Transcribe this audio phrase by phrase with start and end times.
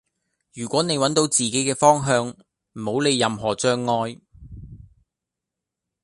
[0.55, 4.19] 如果你搵到自己嘅方向,唔好理任何障礙